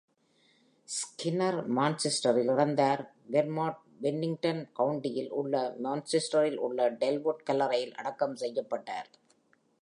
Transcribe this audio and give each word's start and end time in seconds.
Skinner 0.87 1.57
மான்செஸ்டரில் 1.77 2.49
இறந்தார், 2.53 3.03
Vermont 3.33 3.83
Bennington 4.03 4.63
கவுண்டியில் 4.79 5.31
உள்ள 5.41 5.55
மான்செஸ்டரில் 5.87 6.59
உள்ள 6.67 6.89
டெல்வுட் 7.03 7.45
கல்லறையில் 7.49 7.95
அடக்கம் 8.01 8.35
செய்யப்பட்டார். 8.35 9.09